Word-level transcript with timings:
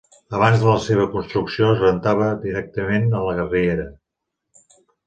Abans 0.35 0.63
de 0.63 0.67
la 0.71 0.79
seva 0.85 1.05
construcció 1.17 1.69
es 1.75 1.83
rentava 1.85 2.31
directament 2.47 3.07
a 3.21 3.25
la 3.31 3.47
riera. 3.53 3.89